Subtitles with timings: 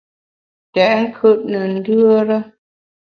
[0.73, 2.37] Tèt nkùt ne ndùere.